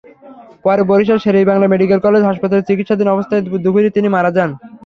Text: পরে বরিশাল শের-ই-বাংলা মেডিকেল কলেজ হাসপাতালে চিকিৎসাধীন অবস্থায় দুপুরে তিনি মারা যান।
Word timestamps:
পরে 0.63 0.81
বরিশাল 0.89 1.19
শের-ই-বাংলা 1.23 1.67
মেডিকেল 1.69 1.99
কলেজ 2.03 2.23
হাসপাতালে 2.25 2.67
চিকিৎসাধীন 2.69 3.07
অবস্থায় 3.11 3.41
দুপুরে 3.63 3.89
তিনি 3.95 4.07
মারা 4.15 4.31
যান। 4.37 4.49